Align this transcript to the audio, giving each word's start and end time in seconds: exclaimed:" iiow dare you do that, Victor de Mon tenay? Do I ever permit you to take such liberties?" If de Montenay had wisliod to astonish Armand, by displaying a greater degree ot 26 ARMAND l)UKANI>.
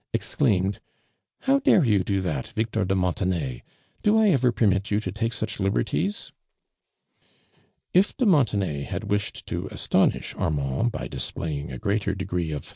exclaimed:" 0.15 0.79
iiow 1.45 1.61
dare 1.61 1.85
you 1.85 2.03
do 2.03 2.21
that, 2.21 2.47
Victor 2.53 2.83
de 2.85 2.95
Mon 2.95 3.13
tenay? 3.13 3.61
Do 4.01 4.17
I 4.17 4.29
ever 4.29 4.51
permit 4.51 4.89
you 4.89 4.99
to 4.99 5.11
take 5.11 5.31
such 5.31 5.59
liberties?" 5.59 6.31
If 7.93 8.17
de 8.17 8.25
Montenay 8.25 8.81
had 8.81 9.03
wisliod 9.03 9.45
to 9.45 9.67
astonish 9.67 10.33
Armand, 10.37 10.91
by 10.91 11.07
displaying 11.07 11.71
a 11.71 11.77
greater 11.77 12.15
degree 12.15 12.45
ot 12.45 12.49
26 12.49 12.49
ARMAND 12.49 12.67
l)UKANI>. 12.67 12.69